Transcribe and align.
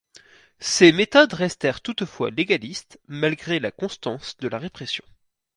Ses 0.57 0.91
méthodes 0.93 1.33
restèrent 1.33 1.81
toutefois 1.81 2.31
légalistes, 2.31 2.99
malgré 3.07 3.59
la 3.59 3.69
constance 3.69 4.35
de 4.37 4.47
la 4.47 4.57
répression. 4.57 5.05